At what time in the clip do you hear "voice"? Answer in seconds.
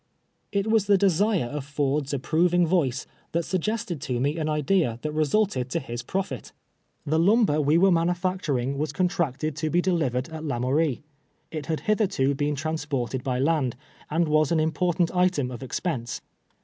2.65-3.05